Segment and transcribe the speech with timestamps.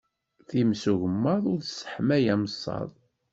[0.49, 2.89] Times ugemmaḍ, ur tesseḥmay ameṣṣaḍ.